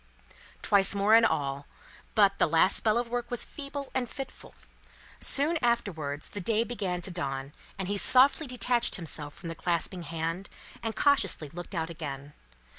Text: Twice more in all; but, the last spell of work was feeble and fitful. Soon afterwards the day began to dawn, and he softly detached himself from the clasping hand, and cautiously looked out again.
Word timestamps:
Twice 0.63 0.95
more 0.95 1.13
in 1.13 1.25
all; 1.25 1.67
but, 2.15 2.39
the 2.39 2.47
last 2.47 2.77
spell 2.77 2.97
of 2.97 3.09
work 3.09 3.29
was 3.29 3.43
feeble 3.43 3.91
and 3.93 4.09
fitful. 4.09 4.55
Soon 5.19 5.59
afterwards 5.61 6.29
the 6.29 6.41
day 6.41 6.63
began 6.63 7.03
to 7.03 7.11
dawn, 7.11 7.53
and 7.77 7.87
he 7.87 7.99
softly 7.99 8.47
detached 8.47 8.95
himself 8.95 9.35
from 9.35 9.49
the 9.49 9.53
clasping 9.53 10.01
hand, 10.01 10.49
and 10.81 10.95
cautiously 10.95 11.49
looked 11.49 11.75
out 11.75 11.91
again. 11.91 12.33